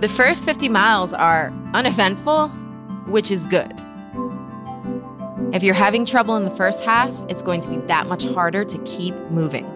[0.00, 2.48] The first 50 miles are uneventful,
[3.08, 3.82] which is good.
[5.52, 8.64] If you're having trouble in the first half, it's going to be that much harder
[8.64, 9.66] to keep moving.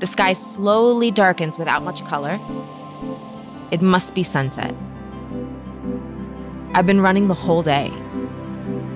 [0.00, 2.38] The sky slowly darkens without much color.
[3.70, 4.74] It must be sunset.
[6.74, 7.88] I've been running the whole day.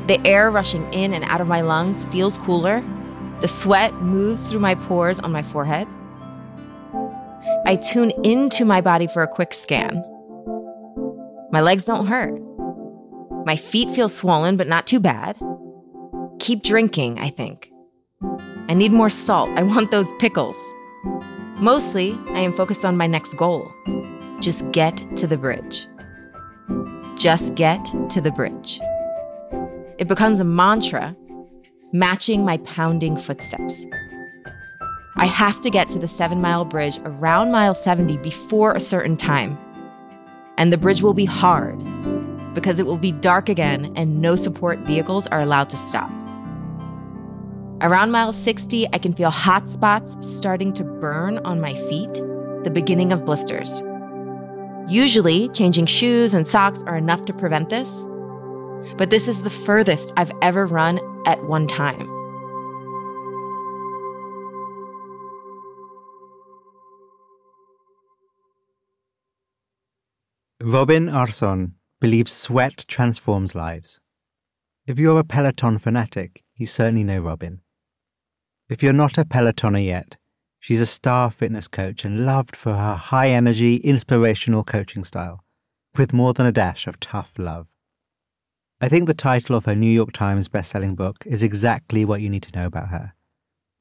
[0.06, 2.84] The air rushing in and out of my lungs feels cooler.
[3.40, 5.88] The sweat moves through my pores on my forehead.
[7.66, 10.04] I tune into my body for a quick scan.
[11.52, 12.40] My legs don't hurt.
[13.46, 15.38] My feet feel swollen, but not too bad.
[16.38, 17.70] Keep drinking, I think.
[18.68, 19.50] I need more salt.
[19.50, 20.56] I want those pickles.
[21.56, 23.70] Mostly, I am focused on my next goal
[24.40, 25.86] just get to the bridge.
[27.16, 28.80] Just get to the bridge.
[29.98, 31.14] It becomes a mantra,
[31.92, 33.84] matching my pounding footsteps.
[35.20, 39.18] I have to get to the seven mile bridge around mile 70 before a certain
[39.18, 39.58] time
[40.56, 41.78] and the bridge will be hard
[42.54, 46.10] because it will be dark again and no support vehicles are allowed to stop.
[47.82, 52.14] Around mile 60, I can feel hot spots starting to burn on my feet,
[52.64, 53.82] the beginning of blisters.
[54.88, 58.06] Usually, changing shoes and socks are enough to prevent this,
[58.96, 62.19] but this is the furthest I've ever run at one time.
[70.62, 71.72] Robin Arzón
[72.02, 73.98] believes sweat transforms lives.
[74.86, 77.62] If you're a Peloton fanatic, you certainly know Robin.
[78.68, 80.18] If you're not a Pelotoner yet,
[80.58, 85.42] she's a star fitness coach and loved for her high energy, inspirational coaching style,
[85.96, 87.66] with more than a dash of tough love.
[88.82, 92.28] I think the title of her New York Times bestselling book is exactly what you
[92.28, 93.14] need to know about her.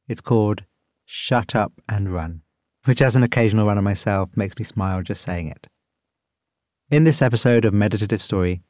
[0.08, 0.64] It's called
[1.04, 2.44] Shut Up and Run,
[2.86, 5.68] which, as an occasional runner myself, makes me smile just saying it.
[6.92, 8.64] In this episode of Meditative Story,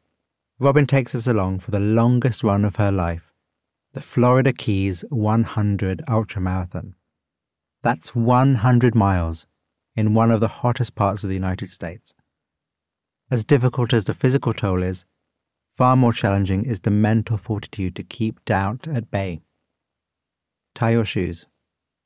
[0.60, 3.32] Robin takes us along for the longest run of her life,
[3.94, 6.96] the Florida Keys 100 Ultramarathon.
[7.82, 9.48] That's 100 miles
[9.96, 12.14] in one of the hottest parts of the United States.
[13.32, 15.06] As difficult as the physical toll is,
[15.72, 19.40] far more challenging is the mental fortitude to keep doubt at bay.
[20.76, 21.48] Tie your shoes.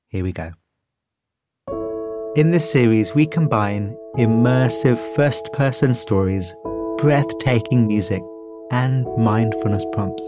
[0.09, 0.51] Here we go.
[2.36, 6.56] In this series, we combine immersive first person stories,
[6.98, 8.24] breathtaking music,
[8.72, 10.28] and mindfulness prompts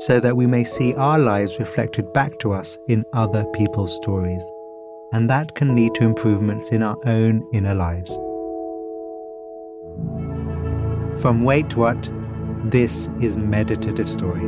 [0.00, 4.44] so that we may see our lives reflected back to us in other people's stories.
[5.14, 8.14] And that can lead to improvements in our own inner lives.
[11.22, 12.10] From Wait What,
[12.64, 14.46] this is Meditative Story.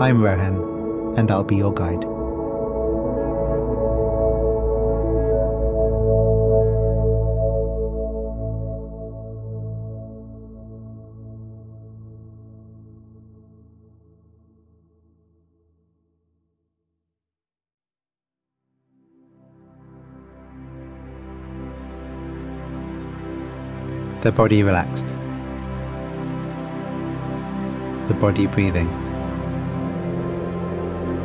[0.00, 2.15] I'm Rohan, and I'll be your guide.
[24.26, 25.06] The body relaxed,
[28.08, 28.88] the body breathing,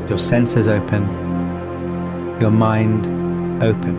[0.08, 1.02] your senses open,
[2.40, 3.08] your mind
[3.64, 3.98] open,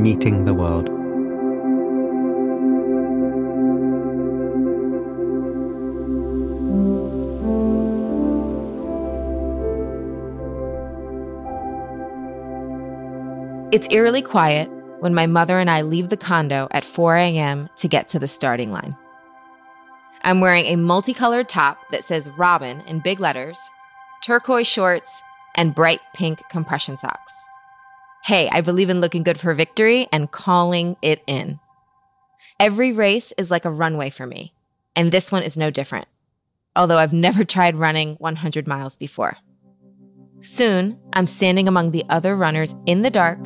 [0.00, 0.99] meeting the world.
[13.72, 14.68] It's eerily quiet
[14.98, 17.68] when my mother and I leave the condo at 4 a.m.
[17.76, 18.96] to get to the starting line.
[20.22, 23.60] I'm wearing a multicolored top that says Robin in big letters,
[24.24, 25.22] turquoise shorts,
[25.54, 27.32] and bright pink compression socks.
[28.24, 31.60] Hey, I believe in looking good for victory and calling it in.
[32.58, 34.52] Every race is like a runway for me,
[34.96, 36.08] and this one is no different,
[36.74, 39.36] although I've never tried running 100 miles before.
[40.42, 43.38] Soon, I'm standing among the other runners in the dark,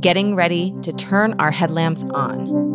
[0.00, 2.72] getting ready to turn our headlamps on.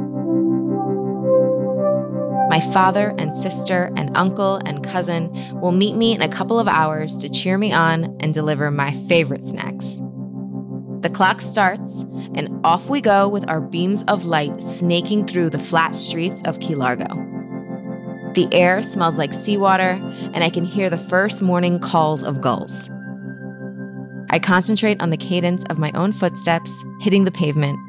[2.49, 6.67] My father and sister and uncle and cousin will meet me in a couple of
[6.67, 9.99] hours to cheer me on and deliver my favorite snacks.
[11.01, 12.01] The clock starts,
[12.33, 16.59] and off we go with our beams of light snaking through the flat streets of
[16.59, 17.07] Key Largo.
[18.33, 19.99] The air smells like seawater,
[20.33, 22.89] and I can hear the first morning calls of gulls.
[24.29, 27.79] I concentrate on the cadence of my own footsteps hitting the pavement.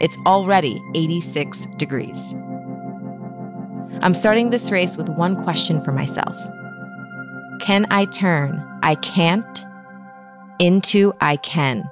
[0.00, 2.34] It's already 86 degrees.
[4.02, 6.36] I'm starting this race with one question for myself
[7.60, 9.64] Can I turn I can't
[10.58, 11.84] into I can?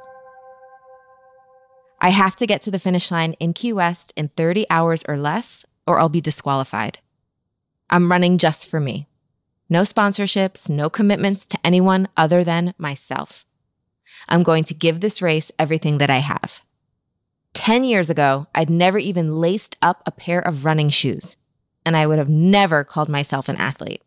[2.01, 5.17] I have to get to the finish line in Key West in 30 hours or
[5.17, 6.99] less, or I'll be disqualified.
[7.89, 9.07] I'm running just for me.
[9.75, 13.45] No sponsorships, no commitments to anyone other than myself.
[14.29, 16.61] I'm going to give this race everything that I have.
[17.55, 21.37] 10 years ago, I'd never even laced up a pair of running shoes
[21.85, 24.01] and I would have never called myself an athlete.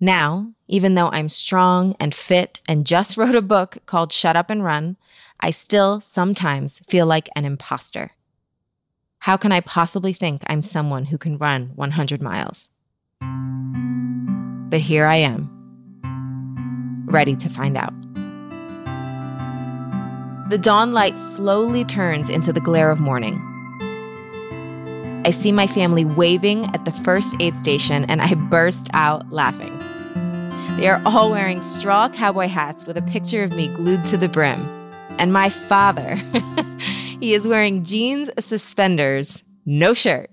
[0.00, 4.50] Now, even though I'm strong and fit and just wrote a book called Shut Up
[4.50, 4.96] and Run,
[5.38, 8.10] I still sometimes feel like an imposter.
[9.20, 12.72] How can I possibly think I'm someone who can run 100 miles?
[14.70, 15.48] But here I am,
[17.06, 17.94] ready to find out.
[20.50, 23.42] The dawn light slowly turns into the glare of morning.
[25.24, 29.76] I see my family waving at the first aid station and I burst out laughing.
[30.78, 34.28] They are all wearing straw cowboy hats with a picture of me glued to the
[34.28, 34.60] brim.
[35.18, 36.14] And my father,
[37.20, 40.30] he is wearing jeans, suspenders, no shirt.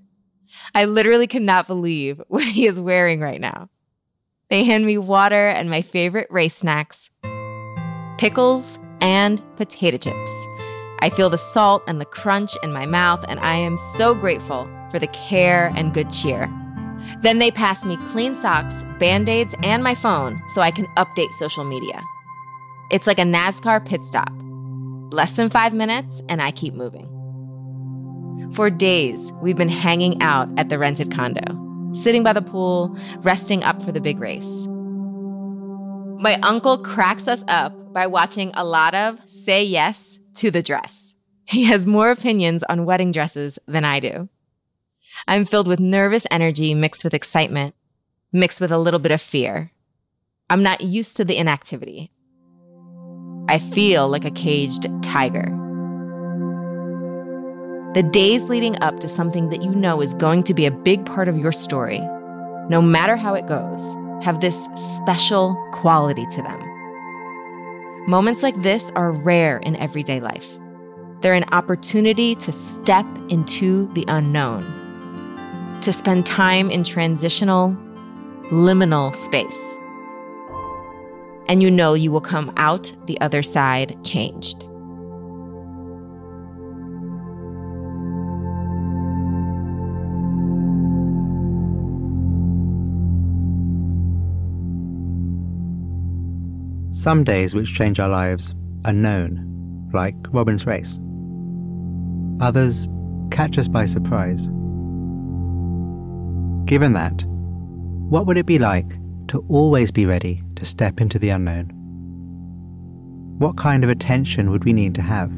[0.74, 3.70] I literally cannot believe what he is wearing right now.
[4.50, 7.12] They hand me water and my favorite race snacks
[8.18, 10.48] pickles and potato chips.
[11.00, 14.68] I feel the salt and the crunch in my mouth, and I am so grateful
[14.90, 16.50] for the care and good cheer.
[17.20, 21.32] Then they pass me clean socks, band aids, and my phone so I can update
[21.34, 22.02] social media.
[22.90, 24.32] It's like a NASCAR pit stop.
[25.12, 27.12] Less than five minutes, and I keep moving.
[28.54, 31.44] For days, we've been hanging out at the rented condo,
[31.94, 34.68] sitting by the pool, resting up for the big race.
[36.20, 41.16] My uncle cracks us up by watching a lot of Say Yes to the dress.
[41.46, 44.30] He has more opinions on wedding dresses than I do.
[45.28, 47.76] I'm filled with nervous energy mixed with excitement,
[48.32, 49.72] mixed with a little bit of fear.
[50.50, 52.12] I'm not used to the inactivity.
[53.48, 55.65] I feel like a caged tiger.
[57.96, 61.06] The days leading up to something that you know is going to be a big
[61.06, 62.00] part of your story,
[62.68, 66.60] no matter how it goes, have this special quality to them.
[68.06, 70.60] Moments like this are rare in everyday life.
[71.22, 77.78] They're an opportunity to step into the unknown, to spend time in transitional,
[78.52, 79.78] liminal space.
[81.48, 84.65] And you know you will come out the other side changed.
[97.06, 101.00] Some days which change our lives are known, like Robin's race.
[102.40, 102.88] Others
[103.30, 104.48] catch us by surprise.
[106.66, 107.24] Given that,
[108.10, 108.98] what would it be like
[109.28, 111.70] to always be ready to step into the unknown?
[113.38, 115.30] What kind of attention would we need to have?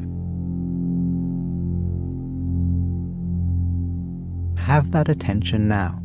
[4.58, 6.02] Have that attention now.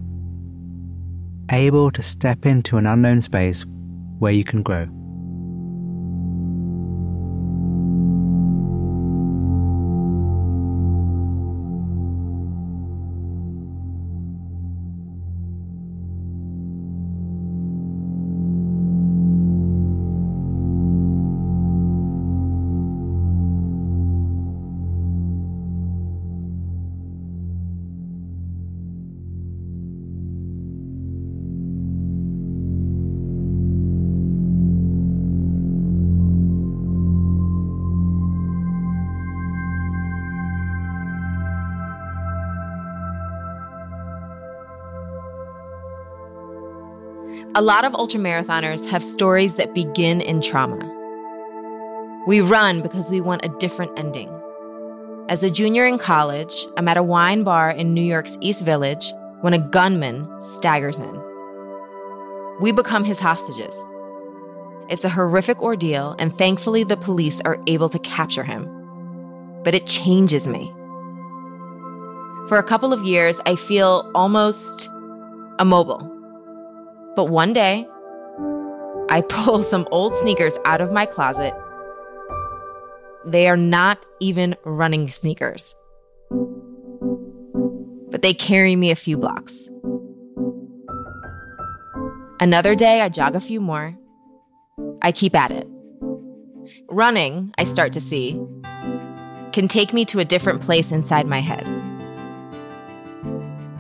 [1.50, 3.66] Able to step into an unknown space
[4.20, 4.90] where you can grow.
[47.56, 50.90] A lot of ultramarathoners have stories that begin in trauma.
[52.26, 54.28] We run because we want a different ending.
[55.30, 59.06] As a junior in college, I'm at a wine bar in New York's East Village
[59.42, 61.24] when a gunman staggers in.
[62.60, 63.76] We become his hostages.
[64.90, 68.68] It's a horrific ordeal, and thankfully, the police are able to capture him.
[69.64, 70.72] But it changes me.
[72.50, 74.90] For a couple of years, I feel almost
[75.60, 76.13] immobile.
[77.16, 77.88] But one day,
[79.10, 81.54] I pull some old sneakers out of my closet.
[83.26, 85.76] They are not even running sneakers,
[88.10, 89.70] but they carry me a few blocks.
[92.40, 93.98] Another day, I jog a few more.
[95.02, 95.68] I keep at it.
[96.90, 98.34] Running, I start to see,
[99.54, 101.66] can take me to a different place inside my head.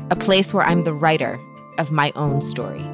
[0.09, 1.39] A place where I'm the writer
[1.77, 2.85] of my own story.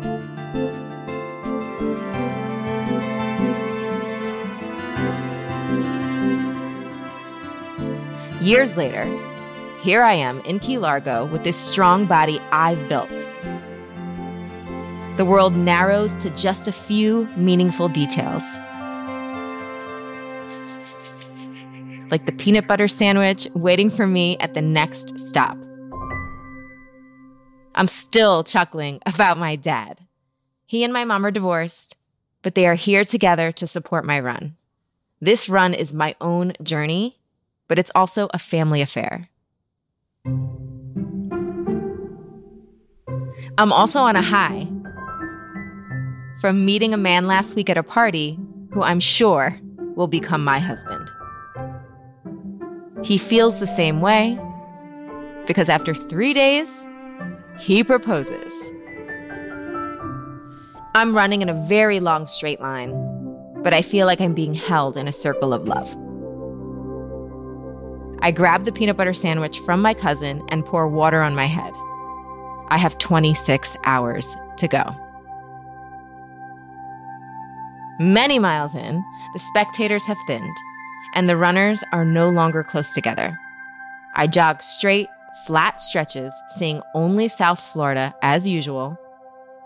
[8.41, 9.03] Years later,
[9.81, 13.09] here I am in Key Largo with this strong body I've built.
[15.17, 18.45] The world narrows to just a few meaningful details.
[22.09, 25.57] Like the peanut butter sandwich waiting for me at the next stop.
[27.75, 29.99] I'm still chuckling about my dad.
[30.65, 31.97] He and my mom are divorced,
[32.41, 34.55] but they are here together to support my run.
[35.19, 37.18] This run is my own journey
[37.69, 39.29] but it's also a family affair.
[43.57, 44.67] I'm also on a high
[46.41, 48.37] from meeting a man last week at a party
[48.71, 49.55] who I'm sure
[49.95, 51.09] will become my husband.
[53.03, 54.37] He feels the same way
[55.45, 56.85] because after three days,
[57.59, 58.71] he proposes.
[60.95, 62.93] I'm running in a very long straight line,
[63.61, 65.95] but I feel like I'm being held in a circle of love.
[68.21, 71.73] I grab the peanut butter sandwich from my cousin and pour water on my head.
[72.67, 74.83] I have 26 hours to go.
[77.99, 80.55] Many miles in, the spectators have thinned,
[81.15, 83.37] and the runners are no longer close together.
[84.15, 85.07] I jog straight,
[85.45, 88.97] flat stretches, seeing only South Florida as usual,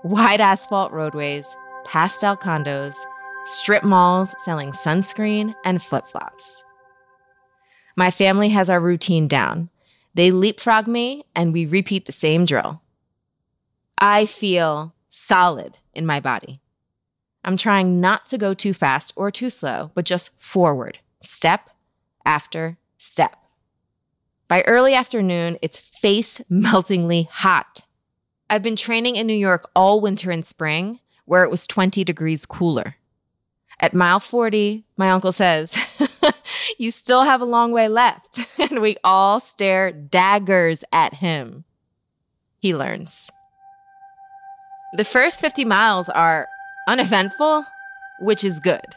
[0.03, 1.55] wide asphalt roadways,
[1.85, 2.95] pastel condos,
[3.45, 6.63] strip malls selling sunscreen and flip flops.
[7.95, 9.69] My family has our routine down.
[10.13, 12.81] They leapfrog me and we repeat the same drill.
[13.97, 16.61] I feel solid in my body.
[17.45, 21.69] I'm trying not to go too fast or too slow, but just forward, step
[22.25, 23.35] after step.
[24.47, 27.81] By early afternoon, it's face meltingly hot.
[28.49, 32.45] I've been training in New York all winter and spring, where it was 20 degrees
[32.45, 32.95] cooler.
[33.79, 35.75] At mile 40, my uncle says,
[36.79, 38.39] You still have a long way left.
[38.59, 41.63] and we all stare daggers at him.
[42.59, 43.29] He learns.
[44.95, 46.47] The first 50 miles are
[46.87, 47.65] uneventful,
[48.19, 48.95] which is good.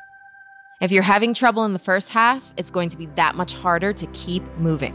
[0.80, 3.95] If you're having trouble in the first half, it's going to be that much harder
[3.95, 4.95] to keep moving.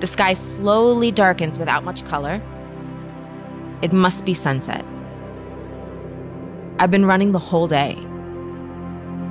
[0.00, 2.42] The sky slowly darkens without much color.
[3.82, 4.84] It must be sunset.
[6.80, 7.96] I've been running the whole day.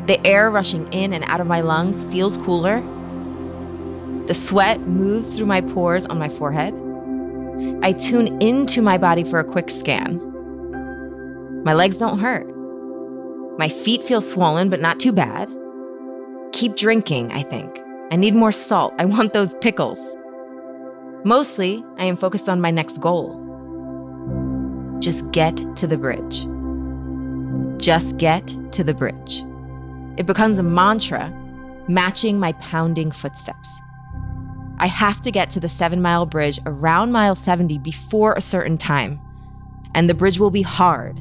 [0.08, 2.80] The air rushing in and out of my lungs feels cooler.
[4.28, 6.74] The sweat moves through my pores on my forehead.
[7.84, 10.22] I tune into my body for a quick scan.
[11.66, 12.48] My legs don't hurt.
[13.60, 15.50] My feet feel swollen, but not too bad.
[16.54, 17.82] Keep drinking, I think.
[18.10, 18.94] I need more salt.
[18.98, 20.16] I want those pickles.
[21.26, 23.34] Mostly, I am focused on my next goal.
[25.00, 26.48] Just get to the bridge.
[27.84, 29.44] Just get to the bridge.
[30.18, 31.32] It becomes a mantra,
[31.88, 33.80] matching my pounding footsteps.
[34.80, 38.78] I have to get to the seven mile bridge around mile 70 before a certain
[38.78, 39.20] time.
[39.96, 41.20] And the bridge will be hard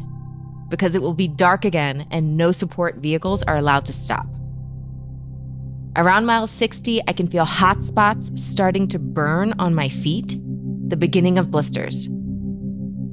[0.69, 4.27] because it will be dark again and no support vehicles are allowed to stop.
[5.97, 10.37] Around mile 60, I can feel hot spots starting to burn on my feet,
[10.89, 12.09] the beginning of blisters.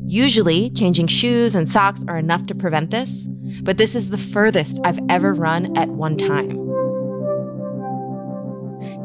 [0.05, 3.25] Usually, changing shoes and socks are enough to prevent this,
[3.61, 6.51] but this is the furthest I've ever run at one time.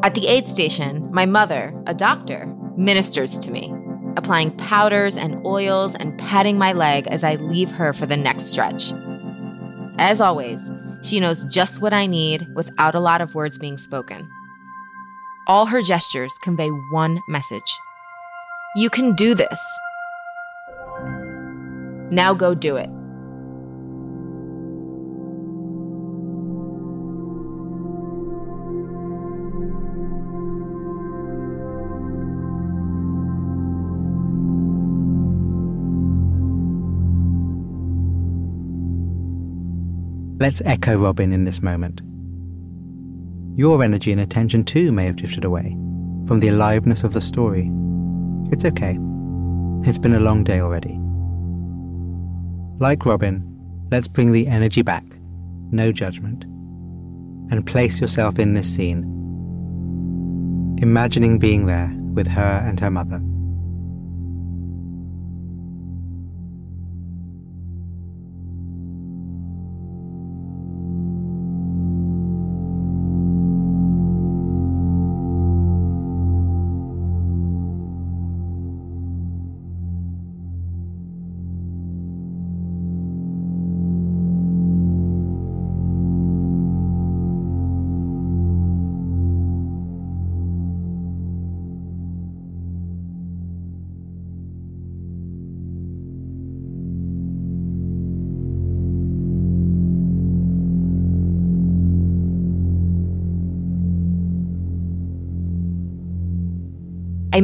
[0.02, 3.72] At the aid station, my mother, a doctor, ministers to me,
[4.16, 8.44] applying powders and oils and patting my leg as I leave her for the next
[8.46, 8.92] stretch.
[9.98, 10.70] As always,
[11.02, 14.28] she knows just what I need without a lot of words being spoken.
[15.46, 17.78] All her gestures convey one message
[18.76, 19.60] You can do this.
[22.10, 22.90] Now go do it.
[40.40, 42.00] Let's echo Robin in this moment.
[43.58, 45.76] Your energy and attention too may have drifted away
[46.26, 47.70] from the aliveness of the story.
[48.52, 48.96] It's okay.
[49.82, 51.00] It's been a long day already.
[52.80, 53.42] Like Robin,
[53.90, 55.04] let's bring the energy back,
[55.72, 56.44] no judgment,
[57.50, 59.02] and place yourself in this scene,
[60.80, 63.20] imagining being there with her and her mother.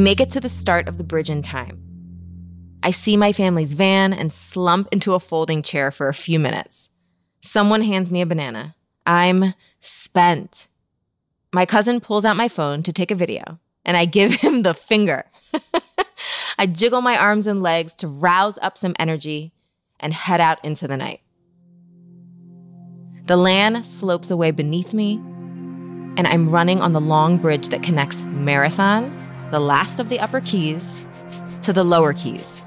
[0.05, 1.83] Make it to the start of the bridge in time.
[2.83, 6.91] I see my family's van and slump into a folding chair for a few minutes.
[7.41, 8.77] Someone hands me a banana.
[9.07, 10.69] I'm spent.
[11.55, 14.75] My cousin pulls out my phone to take a video, and I give him the
[14.75, 15.25] finger.
[16.59, 19.55] I jiggle my arms and legs to rouse up some energy
[20.01, 21.23] and head out into the night.
[23.25, 28.21] The land slopes away beneath me, and I'm running on the long bridge that connects
[28.21, 29.11] Marathon
[29.55, 31.07] the last of the upper keys
[31.63, 32.61] to the lower keys.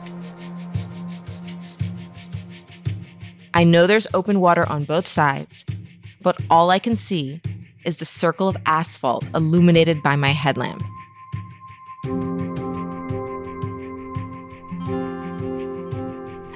[3.53, 5.65] I know there's open water on both sides,
[6.21, 7.41] but all I can see
[7.83, 10.81] is the circle of asphalt illuminated by my headlamp.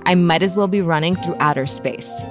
[0.06, 2.22] I might as well be running through outer space.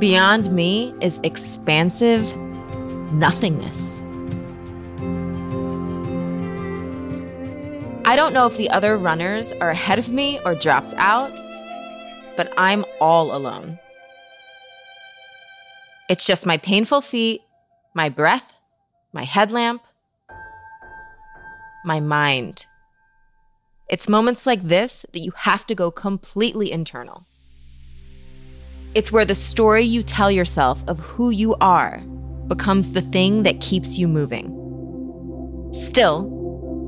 [0.00, 2.36] Beyond me is expansive
[3.12, 3.99] nothingness.
[8.10, 11.30] I don't know if the other runners are ahead of me or dropped out,
[12.36, 13.78] but I'm all alone.
[16.08, 17.40] It's just my painful feet,
[17.94, 18.58] my breath,
[19.12, 19.84] my headlamp,
[21.84, 22.66] my mind.
[23.88, 27.24] It's moments like this that you have to go completely internal.
[28.92, 31.98] It's where the story you tell yourself of who you are
[32.48, 34.48] becomes the thing that keeps you moving.
[35.72, 36.39] Still,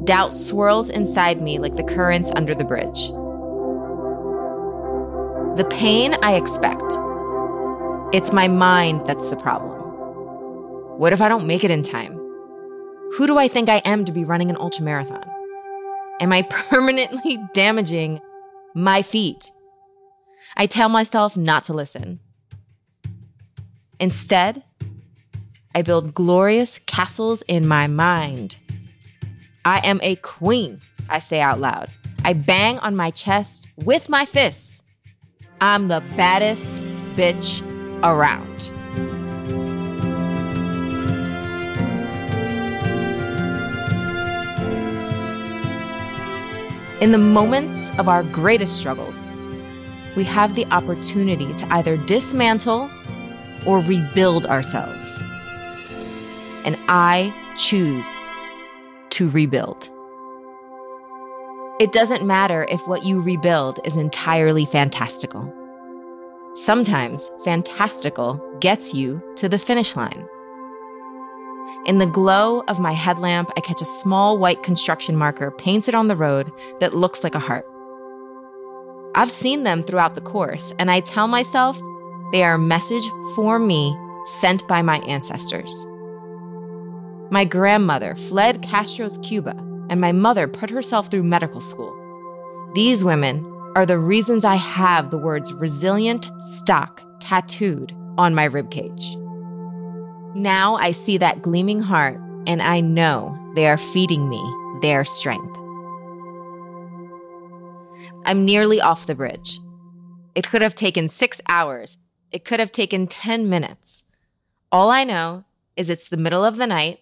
[0.04, 3.08] Doubt swirls inside me like the currents under the bridge.
[5.56, 6.82] The pain I expect.
[8.12, 9.78] It's my mind that's the problem.
[10.98, 12.14] What if I don't make it in time?
[13.14, 15.24] Who do I think I am to be running an ultramarathon?
[16.20, 18.20] Am I permanently damaging
[18.74, 19.52] my feet?
[20.56, 22.18] I tell myself not to listen.
[24.00, 24.64] Instead,
[25.76, 28.56] I build glorious castles in my mind
[29.64, 31.88] I am a queen, I say out loud.
[32.24, 34.82] I bang on my chest with my fists.
[35.60, 36.82] I'm the baddest
[37.14, 37.62] bitch
[38.02, 38.70] around.
[47.00, 49.30] In the moments of our greatest struggles,
[50.16, 52.90] we have the opportunity to either dismantle
[53.64, 55.18] or rebuild ourselves.
[56.64, 58.08] And I choose
[59.22, 59.88] to rebuild.
[61.78, 65.52] It doesn't matter if what you rebuild is entirely fantastical.
[66.54, 70.26] Sometimes fantastical gets you to the finish line.
[71.86, 76.08] In the glow of my headlamp, I catch a small white construction marker painted on
[76.08, 77.66] the road that looks like a heart.
[79.14, 81.80] I've seen them throughout the course, and I tell myself
[82.32, 83.96] they are a message for me
[84.40, 85.86] sent by my ancestors.
[87.32, 89.56] My grandmother fled Castro's Cuba,
[89.88, 91.96] and my mother put herself through medical school.
[92.74, 93.42] These women
[93.74, 99.16] are the reasons I have the words resilient stock tattooed on my ribcage.
[100.36, 104.42] Now I see that gleaming heart, and I know they are feeding me
[104.82, 105.56] their strength.
[108.26, 109.58] I'm nearly off the bridge.
[110.34, 111.96] It could have taken six hours.
[112.30, 114.04] It could have taken 10 minutes.
[114.70, 115.44] All I know
[115.78, 116.98] is it's the middle of the night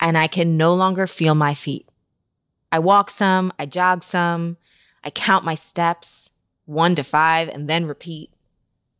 [0.00, 1.88] and I can no longer feel my feet.
[2.72, 4.56] I walk some, I jog some,
[5.02, 6.30] I count my steps,
[6.66, 8.30] one to five, and then repeat.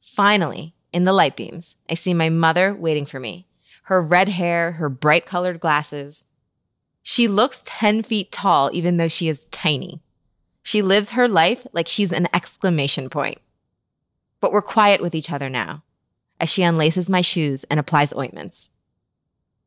[0.00, 3.46] Finally, in the light beams, I see my mother waiting for me,
[3.84, 6.26] her red hair, her bright colored glasses.
[7.02, 10.00] She looks 10 feet tall, even though she is tiny.
[10.62, 13.38] She lives her life like she's an exclamation point.
[14.40, 15.82] but we're quiet with each other now
[16.38, 18.68] as she unlaces my shoes and applies ointments.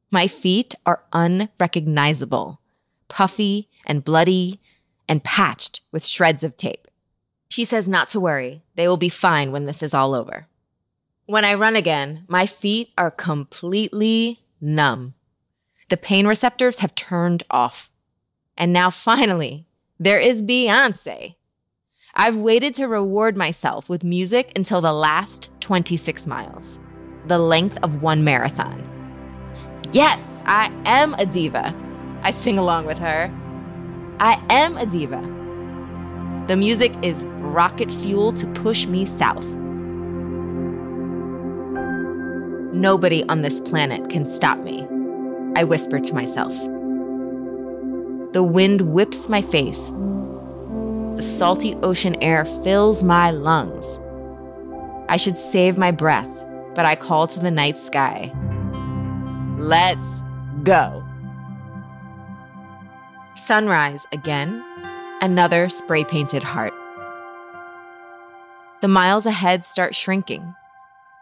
[0.09, 2.61] My feet are unrecognizable,
[3.07, 4.59] puffy and bloody
[5.09, 6.87] and patched with shreds of tape.
[7.49, 10.47] She says not to worry, they will be fine when this is all over.
[11.25, 15.13] When I run again, my feet are completely numb.
[15.89, 17.89] The pain receptors have turned off.
[18.57, 19.67] And now finally,
[19.99, 21.35] there is Beyonce.
[22.13, 26.79] I've waited to reward myself with music until the last 26 miles,
[27.27, 28.96] the length of one marathon.
[29.91, 31.73] Yes, I am a diva.
[32.21, 33.31] I sing along with her.
[34.19, 35.21] I am a diva.
[36.47, 39.45] The music is rocket fuel to push me south.
[42.73, 44.85] Nobody on this planet can stop me,
[45.55, 46.53] I whisper to myself.
[48.33, 49.91] The wind whips my face.
[51.15, 53.99] The salty ocean air fills my lungs.
[55.09, 56.43] I should save my breath,
[56.75, 58.31] but I call to the night sky.
[59.57, 60.23] Let's
[60.63, 61.03] go.
[63.35, 64.63] Sunrise again,
[65.21, 66.73] another spray painted heart.
[68.81, 70.53] The miles ahead start shrinking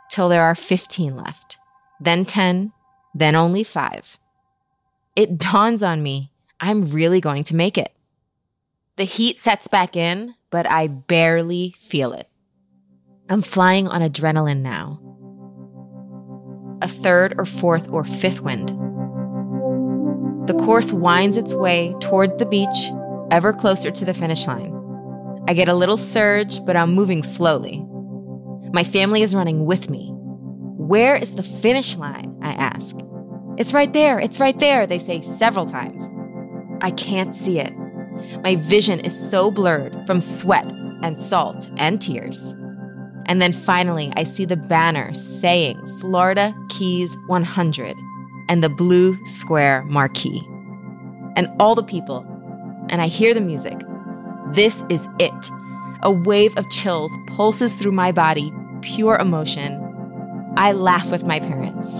[0.09, 1.57] till there are 15 left,
[1.99, 2.73] then 10,
[3.13, 4.19] then only five.
[5.15, 7.93] It dawns on me I'm really going to make it.
[8.95, 12.29] The heat sets back in, but I barely feel it.
[13.29, 14.99] I'm flying on adrenaline now.
[16.85, 18.69] A third or fourth or fifth wind.
[20.47, 22.91] The course winds its way toward the beach,
[23.31, 24.71] ever closer to the finish line.
[25.47, 27.83] I get a little surge, but I'm moving slowly.
[28.71, 30.11] My family is running with me.
[30.13, 32.37] Where is the finish line?
[32.43, 32.95] I ask.
[33.57, 36.07] It's right there, it's right there, they say several times.
[36.83, 37.73] I can't see it.
[38.43, 40.71] My vision is so blurred from sweat
[41.01, 42.53] and salt and tears.
[43.27, 47.97] And then finally, I see the banner saying Florida Keys 100
[48.47, 50.47] and the blue square marquee.
[51.35, 52.25] And all the people,
[52.89, 53.79] and I hear the music.
[54.53, 55.49] This is it.
[56.03, 59.81] A wave of chills pulses through my body, pure emotion.
[60.55, 61.99] I laugh with my parents.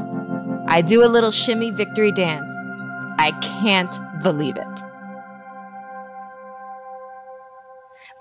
[0.67, 2.49] I do a little shimmy victory dance.
[3.17, 4.84] I can't believe it.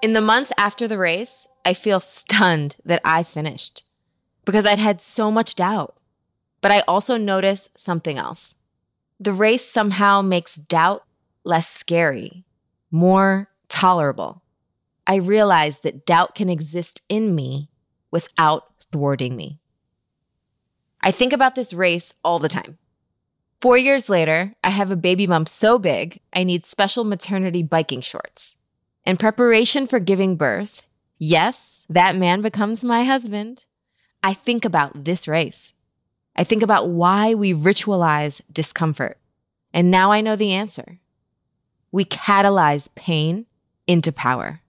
[0.05, 3.85] In the months after the race, I feel stunned that I finished
[4.45, 5.97] because I'd had so much doubt.
[6.61, 8.55] But I also notice something else.
[9.19, 11.05] The race somehow makes doubt
[11.43, 12.45] less scary,
[12.91, 14.43] more tolerable.
[15.07, 17.71] I realize that doubt can exist in me
[18.11, 19.59] without thwarting me.
[21.01, 22.77] I think about this race all the time.
[23.63, 28.03] Four years later, I have a baby bump so big, I need special maternity biking
[28.03, 28.59] shorts.
[29.05, 30.89] In preparation for giving birth,
[31.19, 33.65] yes, that man becomes my husband.
[34.23, 35.75] I think about this race.
[36.35, 39.19] I think about why we ritualize discomfort.
[39.75, 41.01] And now I know the answer.
[41.93, 43.45] We catalyze pain
[43.87, 44.61] into power.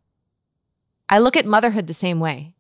[1.08, 2.56] I look at motherhood the same way.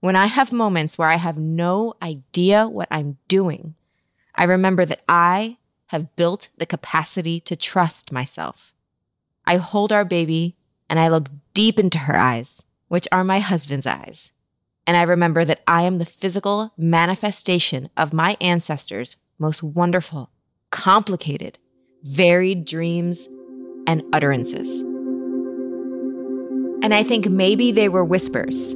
[0.00, 3.74] When I have moments where I have no idea what I'm doing,
[4.34, 8.72] I remember that I have built the capacity to trust myself.
[9.46, 10.56] I hold our baby
[10.88, 14.32] and I look deep into her eyes, which are my husband's eyes.
[14.86, 20.30] And I remember that I am the physical manifestation of my ancestors' most wonderful,
[20.70, 21.58] complicated,
[22.02, 23.28] varied dreams
[23.86, 24.82] and utterances.
[26.82, 28.72] And I think maybe they were whispers.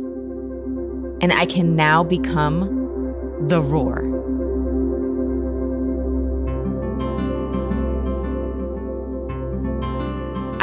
[1.21, 4.18] And I can now become the roar.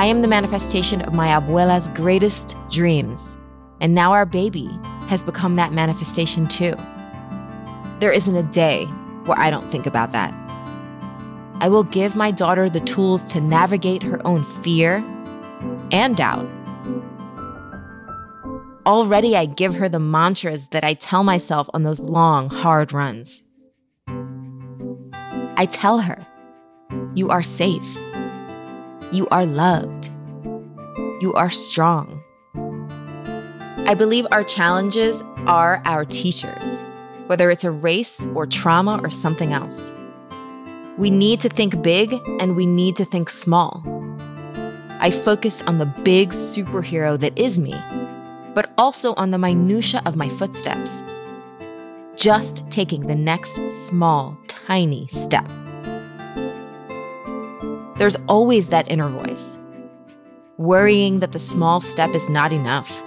[0.05, 3.39] I am the manifestation of my abuela's greatest dreams.
[3.81, 4.69] And now our baby
[5.07, 6.75] has become that manifestation too.
[7.97, 8.85] There isn't a day
[9.25, 10.31] where I don't think about that.
[11.59, 14.97] I will give my daughter the tools to navigate her own fear
[15.91, 16.47] and doubt.
[18.85, 23.41] Already, I give her the mantras that I tell myself on those long, hard runs.
[25.57, 26.23] I tell her,
[27.15, 28.04] You are safe.
[29.11, 30.09] You are loved.
[31.21, 32.21] You are strong.
[33.87, 36.81] I believe our challenges are our teachers,
[37.27, 39.91] whether it's a race or trauma or something else.
[40.97, 43.83] We need to think big and we need to think small.
[44.99, 47.75] I focus on the big superhero that is me,
[48.53, 51.01] but also on the minutia of my footsteps.
[52.15, 55.47] Just taking the next small, tiny step.
[57.97, 59.57] There's always that inner voice,
[60.57, 63.03] worrying that the small step is not enough.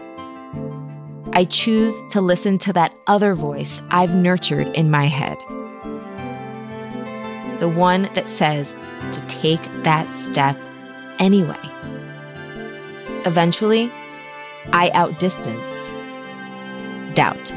[1.33, 5.39] I choose to listen to that other voice I've nurtured in my head.
[7.61, 8.75] The one that says
[9.13, 10.59] to take that step
[11.19, 11.59] anyway.
[13.27, 13.93] Eventually,
[14.73, 15.91] I outdistance
[17.15, 17.53] doubt.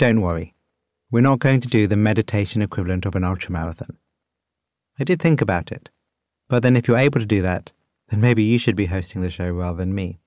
[0.00, 0.54] Don't worry,
[1.10, 3.96] we're not going to do the meditation equivalent of an ultramarathon.
[4.98, 5.90] I did think about it,
[6.48, 7.72] but then if you're able to do that,
[8.08, 10.18] then maybe you should be hosting the show rather than me.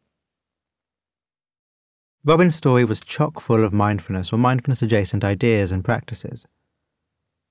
[2.23, 6.45] Robin's story was chock full of mindfulness or mindfulness adjacent ideas and practices.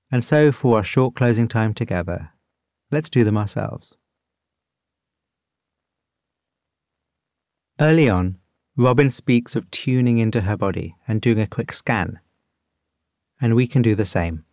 [0.09, 2.29] And so, for our short closing time together,
[2.89, 3.97] let's do them ourselves.
[7.81, 8.39] Early on,
[8.75, 12.19] Robin speaks of tuning into her body and doing a quick scan.
[13.39, 14.45] And we can do the same.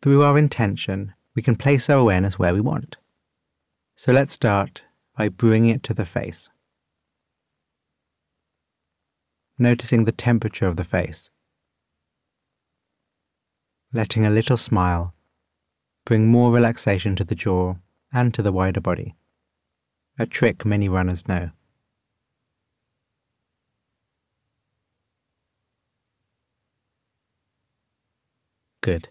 [0.00, 2.98] Through our intention, we can place our awareness where we want.
[3.96, 4.82] So let's start
[5.16, 6.50] by bringing it to the face.
[9.58, 11.30] Noticing the temperature of the face.
[13.92, 15.14] Letting a little smile
[16.04, 17.74] bring more relaxation to the jaw
[18.12, 19.16] and to the wider body.
[20.16, 21.50] A trick many runners know.
[28.88, 29.10] Good.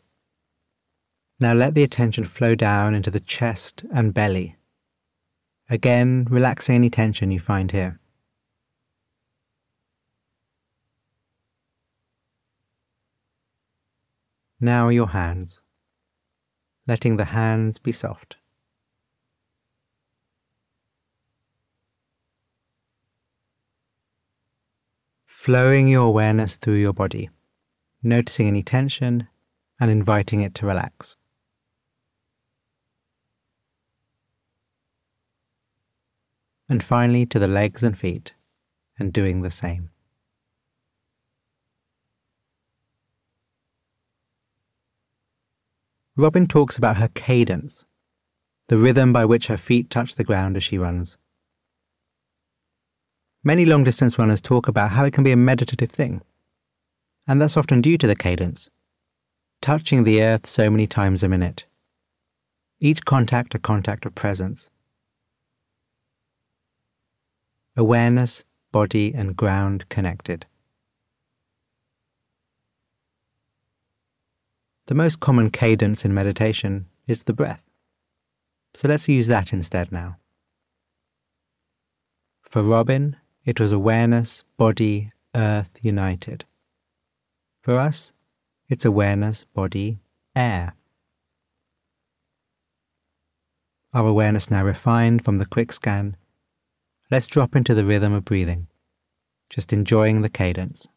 [1.39, 4.55] Now let the attention flow down into the chest and belly.
[5.69, 7.99] Again, relaxing any tension you find here.
[14.59, 15.61] Now your hands,
[16.87, 18.37] letting the hands be soft.
[25.27, 27.29] Flowing your awareness through your body,
[28.01, 29.27] noticing any tension
[29.79, 31.15] and inviting it to relax.
[36.69, 38.33] And finally to the legs and feet,
[38.99, 39.89] and doing the same.
[46.15, 47.85] Robin talks about her cadence,
[48.69, 51.17] the rhythm by which her feet touch the ground as she runs.
[53.43, 56.21] Many long distance runners talk about how it can be a meditative thing,
[57.27, 58.71] and that's often due to the cadence
[59.61, 61.65] touching the earth so many times a minute.
[62.79, 64.69] Each contact a contact of presence.
[67.75, 70.45] Awareness, body, and ground connected.
[74.87, 77.65] The most common cadence in meditation is the breath.
[78.73, 80.17] So let's use that instead now.
[82.43, 86.45] For Robin, it was awareness, body, earth united.
[87.61, 88.13] For us,
[88.69, 89.99] its awareness, body,
[90.35, 90.73] air.
[93.93, 96.17] Our awareness now refined from the quick scan,
[97.09, 98.67] let's drop into the rhythm of breathing,
[99.49, 100.87] just enjoying the cadence.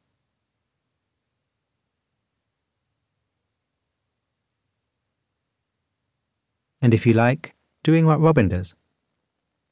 [6.83, 8.75] And if you like, doing what Robin does.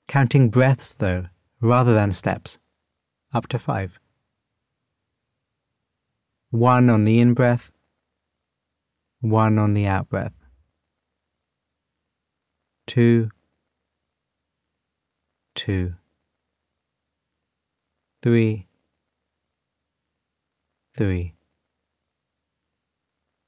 [0.07, 1.27] Counting breaths, though,
[1.61, 2.59] rather than steps,
[3.33, 3.99] up to five.
[6.51, 7.73] One on the in breath,
[9.21, 10.33] one on the out breath.
[12.87, 13.31] Two,
[15.55, 15.95] two,
[18.23, 18.67] three,
[20.97, 21.35] three,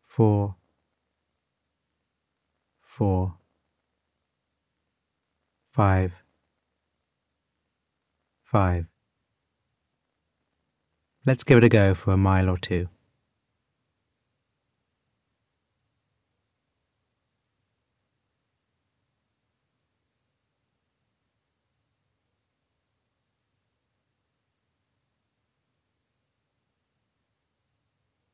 [0.03, 0.57] four,
[2.81, 3.35] four,
[5.65, 6.23] five,
[8.43, 8.87] five.
[11.25, 12.89] Let's give it a go for a mile or two.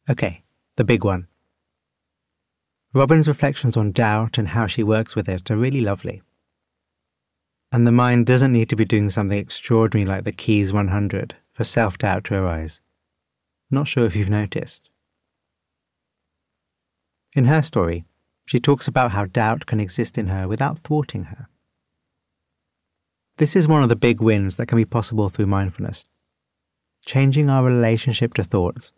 [0.09, 0.45] Okay,
[0.77, 1.27] the big one.
[2.95, 6.23] Robin's reflections on doubt and how she works with it are really lovely.
[7.73, 11.65] And the mind doesn't need to be doing something extraordinary like the Keys 100 for
[11.65, 12.81] self doubt to arise.
[13.71, 14.89] Not sure if you've noticed.
[17.35, 18.05] In her story,
[18.47, 21.49] she talks about how doubt can exist in her without thwarting her.
[23.39, 26.07] This is one of the big wins that can be possible through mindfulness.
[27.05, 28.93] Changing our relationship to thoughts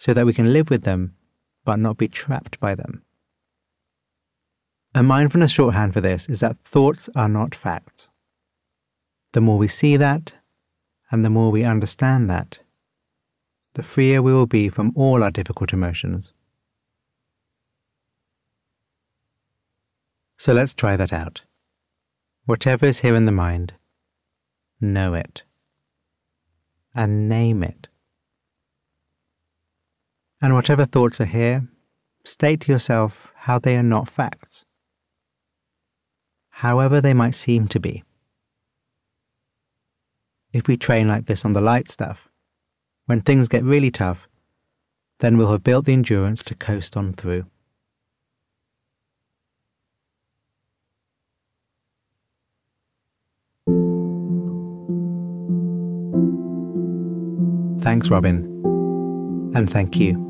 [0.00, 1.14] so that we can live with them
[1.62, 3.02] but not be trapped by them.
[4.94, 8.10] A mindfulness shorthand for this is that thoughts are not facts.
[9.32, 10.32] The more we see that,
[11.10, 12.60] and the more we understand that,
[13.74, 16.32] the freer we will be from all our difficult emotions.
[20.38, 21.44] So let's try that out.
[22.46, 23.74] Whatever is here in the mind,
[24.80, 25.42] know it
[26.94, 27.89] and name it.
[30.42, 31.68] And whatever thoughts are here,
[32.24, 34.64] state to yourself how they are not facts,
[36.48, 38.04] however they might seem to be.
[40.52, 42.30] If we train like this on the light stuff,
[43.04, 44.28] when things get really tough,
[45.18, 47.44] then we'll have built the endurance to coast on through.
[57.82, 58.44] Thanks, Robin.
[59.54, 60.29] And thank you.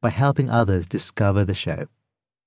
[0.00, 1.86] by helping others discover the show.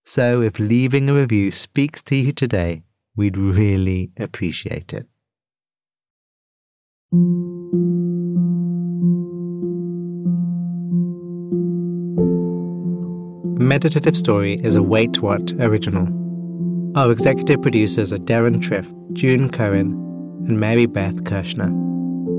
[0.04, 2.84] So if leaving a review speaks to you today,
[3.16, 5.08] we'd really appreciate it.
[13.62, 16.08] Meditative Story is a Wait What original.
[16.98, 19.92] Our executive producers are Deron Triff, June Cohen,
[20.48, 21.72] and Mary Beth Kirschner.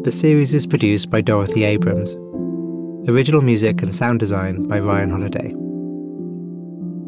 [0.02, 2.16] The series is produced by Dorothy Abrams.
[3.08, 5.50] Original music and sound design by Ryan Holladay.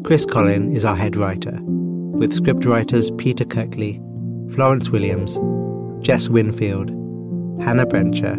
[0.03, 4.01] Chris Colin is our head writer, with scriptwriters Peter Kirkley,
[4.53, 5.39] Florence Williams,
[6.05, 6.89] Jess Winfield,
[7.63, 8.35] Hannah Brencher,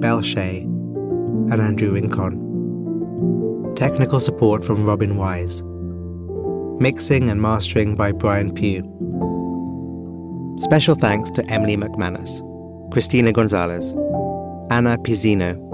[0.00, 3.74] Belle Shea, and Andrew Rincon.
[3.76, 5.62] Technical support from Robin Wise.
[6.80, 8.82] Mixing and mastering by Brian Pugh.
[10.58, 12.42] Special thanks to Emily McManus,
[12.92, 13.92] Christina Gonzalez,
[14.70, 15.73] Anna Pizzino,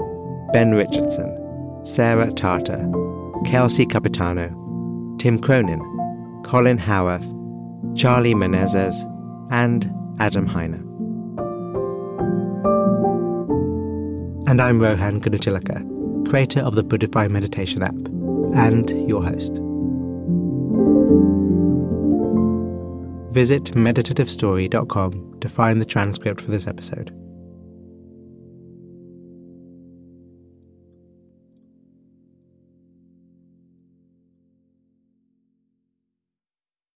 [0.53, 2.91] Ben Richardson, Sarah Tartar,
[3.45, 4.49] Kelsey Capitano,
[5.19, 5.81] Tim Cronin,
[6.45, 7.27] Colin Howarth,
[7.97, 8.95] Charlie Menezes,
[9.51, 10.81] and Adam Heiner.
[14.49, 17.97] And I'm Rohan Gunatillake creator of the Buddhify Meditation app,
[18.55, 19.55] and your host.
[23.33, 27.13] Visit meditativestory.com to find the transcript for this episode.